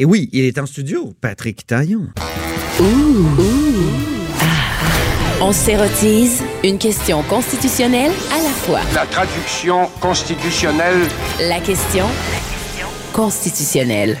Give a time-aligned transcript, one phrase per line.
[0.00, 2.10] Et oui, il est en studio, Patrick Taillon.
[5.40, 8.80] On s'érotise une question constitutionnelle à la fois.
[8.94, 11.00] La traduction constitutionnelle.
[11.40, 12.04] La question
[13.12, 14.16] constitutionnelle.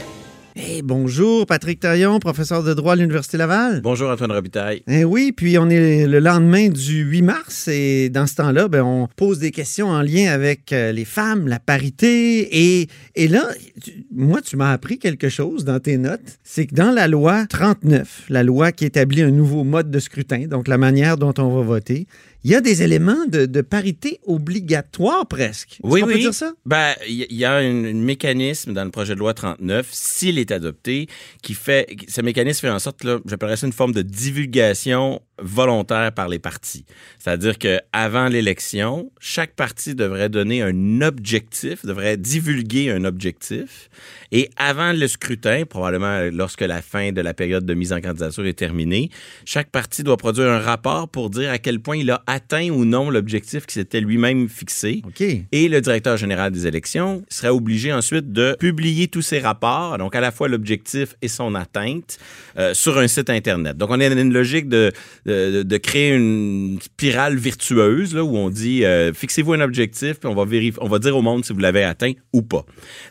[0.60, 3.80] Eh, bonjour, Patrick Taillon, professeur de droit à l'Université Laval.
[3.80, 4.82] Bonjour Antoine Robitaille.
[4.88, 8.82] Eh oui, puis on est le lendemain du 8 mars et dans ce temps-là, ben,
[8.82, 12.80] on pose des questions en lien avec euh, les femmes, la parité.
[12.80, 13.44] Et, et là,
[13.84, 16.38] tu- moi, tu m'as appris quelque chose dans tes notes.
[16.42, 20.46] C'est que dans la loi 39, la loi qui établit un nouveau mode de scrutin,
[20.48, 22.08] donc la manière dont on va voter,
[22.44, 25.78] il y a des éléments de, de parité obligatoire presque.
[25.82, 26.52] Oui, qu'on peut dire ça?
[26.66, 30.52] Ben, il y, a un, un mécanisme dans le projet de loi 39, s'il est
[30.52, 31.08] adopté,
[31.42, 36.12] qui fait, ce mécanisme fait en sorte, là, j'appellerais ça une forme de divulgation volontaire
[36.12, 36.84] par les partis.
[37.18, 43.88] C'est-à-dire que avant l'élection, chaque parti devrait donner un objectif, devrait divulguer un objectif,
[44.32, 48.46] et avant le scrutin, probablement lorsque la fin de la période de mise en candidature
[48.46, 49.10] est terminée,
[49.44, 52.84] chaque parti doit produire un rapport pour dire à quel point il a atteint ou
[52.84, 55.02] non l'objectif qui s'était lui-même fixé.
[55.06, 55.22] OK.
[55.52, 60.14] Et le directeur général des élections serait obligé ensuite de publier tous ces rapports, donc
[60.14, 62.18] à la fois l'objectif et son atteinte,
[62.58, 63.76] euh, sur un site Internet.
[63.76, 64.92] Donc, on est dans une logique de,
[65.28, 70.34] de, créer une spirale virtueuse là, où on dit euh, fixez-vous un objectif, puis on
[70.34, 72.64] va, vérifier, on va dire au monde si vous l'avez atteint ou pas.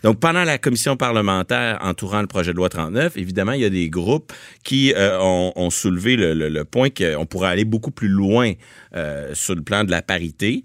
[0.03, 3.69] Donc, pendant la commission parlementaire entourant le projet de loi 39, évidemment, il y a
[3.69, 8.53] des groupes qui euh, ont, soulevé le, point qu'on pourrait aller beaucoup plus loin
[8.95, 10.63] euh, sur le plan de la parité.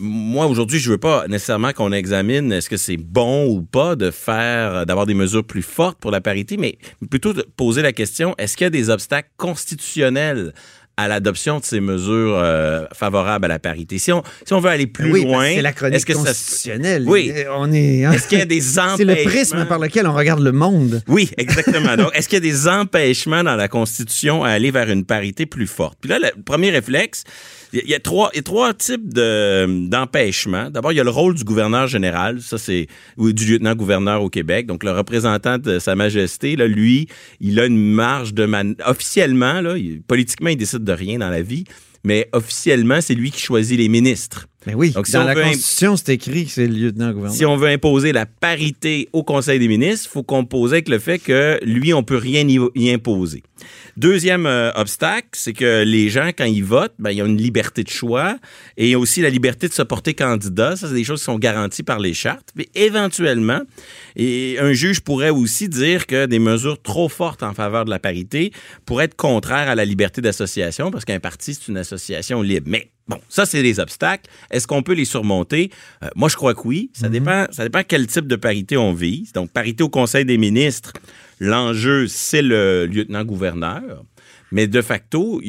[0.00, 4.10] Moi, aujourd'hui, je veux pas nécessairement qu'on examine est-ce que c'est bon ou pas de
[4.10, 6.78] faire, d'avoir des mesures plus fortes pour la parité, mais
[7.10, 10.52] plutôt de poser la question, est-ce qu'il y a des obstacles constitutionnels
[10.98, 13.98] à l'adoption de ces mesures euh, favorables à la parité.
[13.98, 16.12] Si on, si on veut aller plus oui, parce loin, c'est la chronique est-ce que
[16.12, 17.04] ça constitutionnelle?
[17.06, 17.32] Oui.
[17.56, 19.14] On est, hein, Est-ce qu'il y a des C'est empêchements?
[19.14, 21.02] le prisme par lequel on regarde le monde.
[21.06, 21.96] Oui, exactement.
[21.96, 25.46] Donc, est-ce qu'il y a des empêchements dans la Constitution à aller vers une parité
[25.46, 25.98] plus forte?
[26.00, 27.22] Puis là, le premier réflexe,
[27.72, 30.70] il y a- il y a trois, y a trois types de, d'empêchements.
[30.70, 32.40] D'abord, il y a le rôle du gouverneur général.
[32.40, 32.86] Ça, c'est,
[33.16, 34.66] ou du lieutenant-gouverneur au Québec.
[34.66, 37.08] Donc, le représentant de Sa Majesté, là, lui,
[37.40, 38.74] il a une marge de man...
[38.86, 41.64] Officiellement, là, il- politiquement, il décide de rien dans la vie.
[42.04, 44.46] Mais officiellement, c'est lui qui choisit les ministres.
[44.66, 46.74] Mais oui, Donc, si dans on la veut imp- Constitution, c'est écrit que c'est le
[46.74, 47.34] lieutenant-gouverneur.
[47.36, 50.98] Si on veut imposer la parité au Conseil des ministres, il faut composer avec le
[51.00, 53.42] fait que lui, on peut rien y imposer.
[53.96, 57.82] Deuxième euh, obstacle, c'est que les gens, quand ils votent, ben, ils ont une liberté
[57.82, 58.36] de choix
[58.76, 60.76] et aussi la liberté de se porter candidat.
[60.76, 62.50] Ça, c'est des choses qui sont garanties par les chartes.
[62.56, 63.60] Mais éventuellement,
[64.16, 67.98] et un juge pourrait aussi dire que des mesures trop fortes en faveur de la
[67.98, 68.52] parité
[68.86, 72.66] pourraient être contraires à la liberté d'association parce qu'un parti, c'est une association libre.
[72.70, 74.30] Mais Bon, ça, c'est des obstacles.
[74.50, 75.70] Est-ce qu'on peut les surmonter?
[76.02, 76.90] Euh, moi, je crois que oui.
[76.92, 79.32] Ça, dépend, ça dépend quel type de parité on vise.
[79.32, 80.92] Donc, parité au Conseil des ministres,
[81.40, 84.04] l'enjeu, c'est le lieutenant-gouverneur.
[84.50, 85.42] Mais de facto,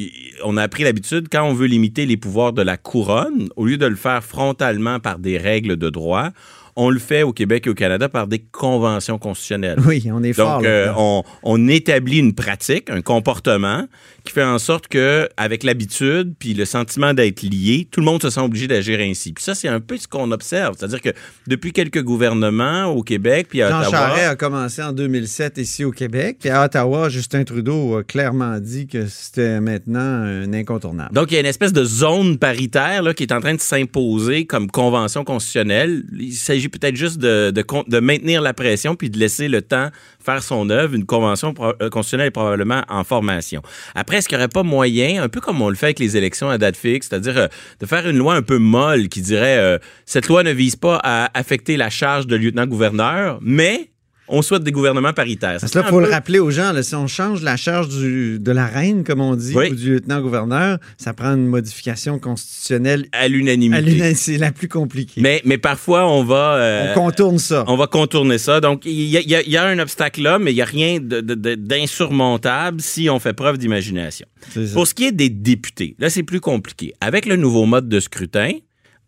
[0.44, 3.78] on a pris l'habitude, quand on veut limiter les pouvoirs de la couronne, au lieu
[3.78, 6.30] de le faire frontalement par des règles de droit,
[6.76, 9.78] on le fait au Québec et au Canada par des conventions constitutionnelles.
[9.86, 10.58] Oui, on est fort.
[10.58, 13.86] Donc, euh, on, on établit une pratique, un comportement
[14.24, 18.22] qui fait en sorte que, avec l'habitude puis le sentiment d'être lié, tout le monde
[18.22, 19.32] se sent obligé d'agir ainsi.
[19.32, 20.76] Puis ça, c'est un peu ce qu'on observe.
[20.78, 21.10] C'est-à-dire que
[21.46, 25.84] depuis quelques gouvernements au Québec puis à Jean Ottawa, Charest a commencé en 2007 ici
[25.84, 26.36] au Québec.
[26.40, 31.14] Puis à Ottawa, Justin Trudeau a clairement dit que c'était maintenant un incontournable.
[31.14, 33.60] Donc, il y a une espèce de zone paritaire là, qui est en train de
[33.60, 36.04] s'imposer comme convention constitutionnelle.
[36.18, 39.90] Il s'agit peut-être juste de, maintenir la pression puis de laisser le temps
[40.22, 40.94] faire son œuvre.
[40.94, 43.62] Une convention euh, constitutionnelle est probablement en formation.
[43.94, 46.16] Après, est-ce qu'il n'y aurait pas moyen, un peu comme on le fait avec les
[46.16, 47.48] élections à date fixe, c'est-à-dire euh,
[47.80, 51.00] de faire une loi un peu molle qui dirait euh, cette loi ne vise pas
[51.02, 53.89] à affecter la charge de lieutenant-gouverneur, mais
[54.30, 55.58] on souhaite des gouvernements paritaires.
[55.60, 58.38] Parce là, il faut le rappeler aux gens, là, si on change la charge du-
[58.38, 59.70] de la reine, comme on dit, Oui.
[59.70, 63.06] ou du lieutenant-gouverneur, ça prend une modification constitutionnelle.
[63.12, 64.14] à l'unanimité.
[64.14, 65.20] C'est la plus compliquée.
[65.20, 66.54] Mais, mais parfois, on va...
[66.54, 67.64] euh, on contourne ça.
[67.66, 68.60] On va contourner ça.
[68.60, 70.64] Donc, il y y a- il y a un obstacle là, mais il n'y a
[70.64, 74.26] rien d'insurmontable si on fait preuve d'imagination.
[74.74, 76.92] Pour ce qui est des députés, là, c'est plus compliqué.
[77.00, 78.52] Avec le nouveau mode de scrutin,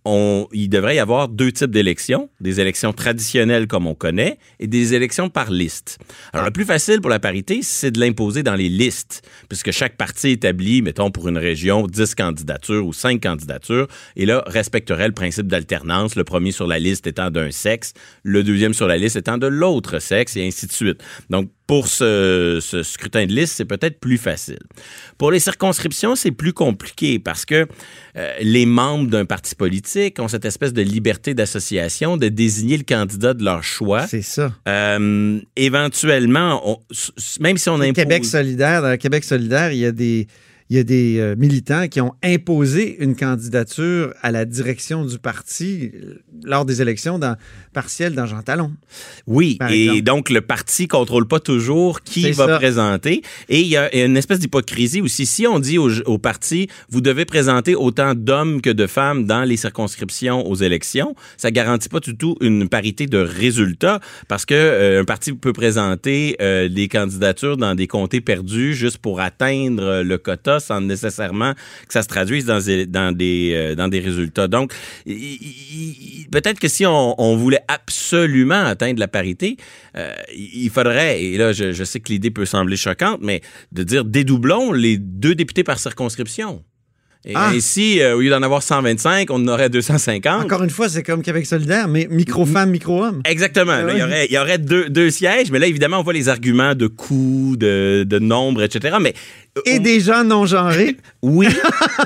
[0.04, 4.66] on, il devrait y avoir deux types d'élections, des élections traditionnelles comme on connaît et
[4.66, 5.98] des élections par liste.
[6.32, 9.96] Alors, le plus facile pour la parité, c'est de l'imposer dans les listes, puisque chaque
[9.96, 15.14] parti établit, mettons, pour une région, 10 candidatures ou 5 candidatures, et là, respecterait le
[15.14, 17.92] principe d'alternance, le premier sur la liste étant d'un sexe,
[18.24, 21.02] le deuxième sur la liste étant de l'autre sexe, et ainsi de suite.
[21.30, 24.58] Donc, pour ce, ce scrutin de liste, c'est peut-être plus facile.
[25.16, 27.66] Pour les circonscriptions, c'est plus compliqué parce que
[28.16, 32.82] euh, les membres d'un parti politique ont cette espèce de liberté d'association de désigner le
[32.84, 34.06] candidat de leur choix.
[34.06, 34.52] C'est ça.
[34.68, 36.78] Euh, éventuellement, on-
[37.40, 37.94] même si on impose...
[37.94, 40.26] Québec solidaire, dans Québec solidaire, il y a des,
[40.72, 45.18] il y a des euh, militants qui ont imposé une candidature à la direction du
[45.18, 47.36] parti euh, lors des élections dans,
[47.74, 48.72] partielles dans Jean Talon.
[49.26, 50.02] Oui, et exemple.
[50.02, 52.56] donc le parti contrôle pas toujours qui va ça.
[52.56, 53.20] présenter.
[53.50, 55.26] Et il y a une espèce d'hypocrisie aussi.
[55.26, 59.44] Si on dit au, au parti, vous devez présenter autant d'hommes que de femmes dans
[59.44, 64.54] les circonscriptions aux élections, ça garantit pas du tout une parité de résultats parce que
[64.54, 70.00] euh, un parti peut présenter euh, des candidatures dans des comtés perdus juste pour atteindre
[70.02, 74.00] le quota sans nécessairement que ça se traduise dans des, dans des, euh, dans des
[74.00, 74.48] résultats.
[74.48, 74.72] Donc,
[76.30, 79.56] peut-être que si on, on voulait absolument atteindre la parité,
[79.96, 83.40] euh, il faudrait, et là je, je sais que l'idée peut sembler choquante, mais
[83.72, 86.62] de dire dédoublons les deux députés par circonscription.
[87.24, 87.50] Et Ah.
[87.50, 90.42] ainsi, euh, au lieu d'en avoir 125, on en aurait 250.
[90.44, 93.20] Encore une fois, c'est comme Québec solidaire, mais micro-femme, micro-homme.
[93.24, 93.76] Exactement.
[93.76, 96.02] Là, Ah il y aurait, il y aurait deux, deux sièges, mais là, évidemment, on
[96.02, 98.96] voit les arguments de coût, de, de nombre, etc.
[99.00, 99.14] Mais
[99.66, 100.96] Et des gens non genrés.
[101.22, 101.46] oui,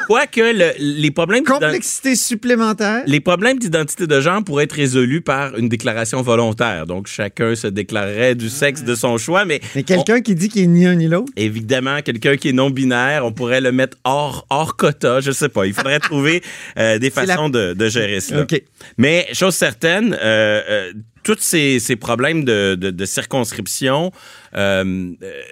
[0.08, 3.04] quoique le- les problèmes Complexité supplémentaire.
[3.06, 6.87] les problèmes d'identité de genre pourraient être résolus par une déclaration volontaire.
[6.87, 10.62] Donc, chacun se déclarerait du sexe de son choix, mais, Mais quelqu'un qui dit qu'il
[10.62, 11.32] est ni un ni l'autre?
[11.37, 15.66] évidemment, quelqu'un qui est non-binaire, on pourrait le mettre hors, hors quota, je sais pas.
[15.66, 16.42] Il faudrait trouver
[16.78, 18.42] euh, des la- façons de, de gérer cela.
[18.42, 18.60] OK.
[18.99, 20.92] Mais chose certaine, euh, euh,
[21.22, 24.10] tous ces, ces problèmes de, de- de circonscription
[24.56, 25.42] euh, euh,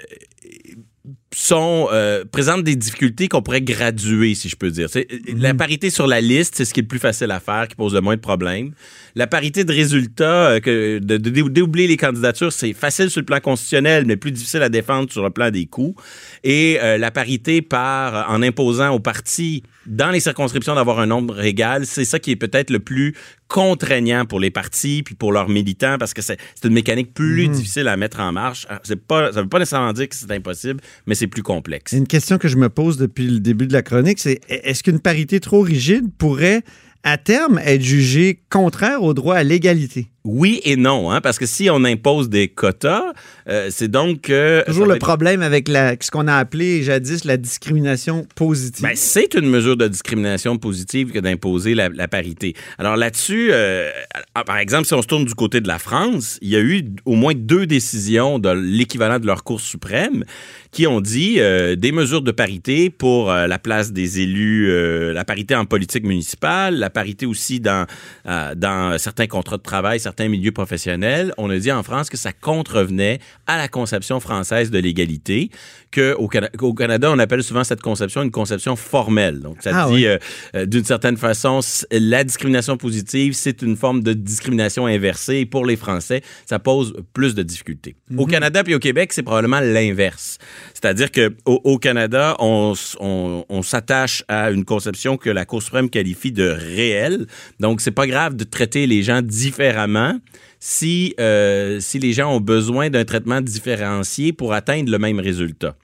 [1.36, 4.88] sont euh, présentent des difficultés qu'on pourrait graduer, si je peux dire.
[4.88, 7.66] C'est- La parité sur la liste, c'est ce qui est le plus facile à faire,
[7.68, 8.72] qui pose le moins de problèmes.
[9.16, 13.26] La parité de résultats, euh, que de, de dédoubler les candidatures, c'est facile sur le
[13.26, 15.94] plan constitutionnel, mais plus difficile à défendre sur le plan des coûts.
[16.44, 21.42] Et euh, la parité par en imposant aux partis dans les circonscriptions d'avoir un nombre
[21.44, 23.14] égal, c'est ça qui est peut-être le plus
[23.48, 27.86] contraignant pour les partis puis pour leurs militants parce que c'est une mécanique plus difficile
[27.88, 28.66] à mettre en marche.
[28.82, 31.92] C'est pas, ça veut pas nécessairement dire que c'est impossible, mais c'est plus complexe.
[31.92, 34.82] C'est une question que je me pose depuis le début de la chronique, c'est est-ce
[34.82, 36.62] qu'une parité trop rigide pourrait,
[37.02, 40.08] à terme, être jugée contraire au droit à l'égalité?
[40.26, 43.12] Oui et non, hein, parce que si on impose des quotas,
[43.46, 47.26] euh, c'est donc que Toujours le être- problème avec la, ce qu'on a appelé jadis
[47.26, 48.82] la discrimination positive.
[48.82, 52.54] Ben, c'est une mesure de discrimination positive que d'imposer la, la parité.
[52.78, 53.90] Alors là-dessus, euh,
[54.34, 56.60] ah, par exemple, si on se tourne du côté de la France, il y a
[56.60, 60.24] eu au moins deux décisions de l'équivalent de leur Cour suprême
[60.70, 65.12] qui ont dit euh, des mesures de parité pour euh, la place des élus, euh,
[65.12, 67.86] la parité en politique municipale, la parité aussi dans,
[68.26, 71.32] euh, dans certains contrats de travail, certains milieux professionnels.
[71.38, 75.50] On a dit en France que ça contrevenait à la conception française de l'égalité,
[75.90, 79.40] que au, Cana- qu'au Canada, on appelle souvent cette conception une conception formelle.
[79.40, 80.06] Donc, ça Ah dit, oui.
[80.06, 80.18] euh,
[80.56, 85.36] euh, d'une certaine façon, la discrimination positive, c'est une forme de discrimination inversée.
[85.36, 87.96] Et pour les Français, ça pose plus de difficultés.
[88.16, 90.38] Au Canada puis au Québec, c'est probablement l'inverse.
[90.72, 96.32] C'est-à-dire que au, Canada, on, on s'attache à une conception que la Cour suprême qualifie
[96.32, 97.26] de réelle.
[97.60, 100.03] Donc, c'est pas grave de traiter les gens différemment
[100.60, 105.76] si, euh, si les gens ont besoin d'un traitement différencié pour atteindre le même résultat.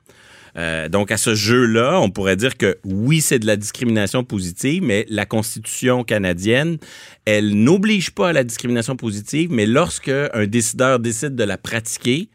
[0.57, 4.83] Euh, donc, à ce jeu-là, on pourrait dire que oui, c'est de la discrimination positive,
[4.83, 6.79] mais la Constitution canadienne,
[7.25, 12.29] elle n'oblige pas à la discrimination positive, mais lorsque un décideur décide de la pratiquer,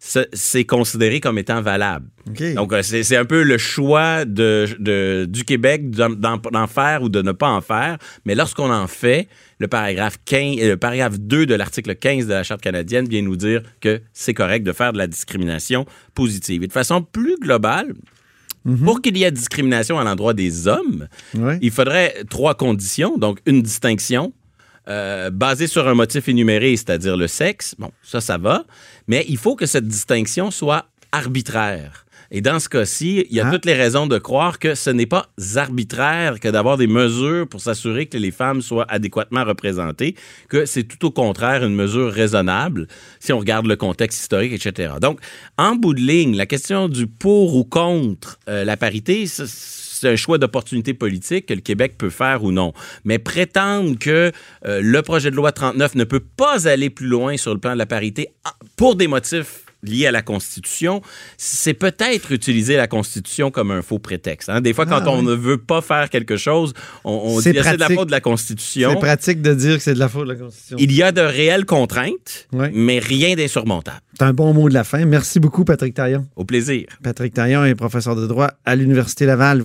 [0.00, 2.06] c'est considéré comme étant valable.
[2.54, 7.20] Donc, euh, c'est un peu le choix de, de- du Québec d'en- faire ou de
[7.20, 7.98] ne pas en faire.
[8.24, 9.28] Mais lorsqu'on en fait,
[9.58, 13.22] le paragraphe, 15, euh, le paragraphe 2 de l'article 15 de la Charte canadienne vient
[13.22, 16.62] nous dire que c'est correct de faire de la discrimination positive.
[16.62, 17.94] Et de façon plus globale,
[18.84, 21.08] pour qu'il y ait discrimination à l'endroit des hommes,
[21.62, 23.16] il faudrait trois conditions.
[23.16, 24.32] Donc, une distinction
[24.88, 27.74] euh, basée sur un motif énuméré, c'est-à-dire le sexe.
[27.78, 28.64] Bon, ça, ça va.
[29.06, 32.04] Mais il faut que cette distinction soit arbitraire.
[32.30, 33.50] Et dans ce cas-ci, il y a Ah.
[33.50, 37.62] toutes les raisons de croire que ce n'est pas arbitraire que d'avoir des mesures pour
[37.62, 40.14] s'assurer que les femmes soient adéquatement représentées,
[40.50, 42.86] que c'est tout au contraire une mesure raisonnable
[43.18, 44.94] si on regarde le contexte historique, etc.
[45.00, 45.20] Donc,
[45.56, 49.44] en bout de ligne, la question du pour ou contre euh, la parité, ça,
[50.00, 52.72] c'est un choix d'opportunité politique que le Québec peut faire ou non.
[53.04, 54.32] Mais prétendre que
[54.66, 57.72] euh, le projet de loi 39 ne peut pas aller plus loin sur le plan
[57.72, 61.02] de la parité ah, pour des motifs liées à la Constitution,
[61.36, 64.48] c'est peut-être utiliser la Constitution comme un faux prétexte.
[64.48, 64.60] hein.
[64.60, 65.26] Des fois, quand Ah, on oui.
[65.26, 66.72] ne veut pas faire quelque chose,
[67.04, 68.96] on, on C'est dit Ah, c'est de la faute de la C'est Constitution.
[68.96, 70.76] pratique de dire que c'est de la faute de la Constitution.
[70.80, 72.66] Il y a de réelles contraintes, Oui.
[72.72, 74.00] mais rien d'insurmontable.
[74.18, 75.04] C'est un bon mot de la fin.
[75.04, 76.26] Merci beaucoup, Patrick Taillon.
[76.34, 76.86] Au plaisir.
[77.04, 79.62] Patrick Taillon est professeur de droit à l'Université Laval.